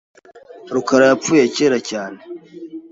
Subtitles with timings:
[0.73, 2.19] rukara yapfuye kera cyane..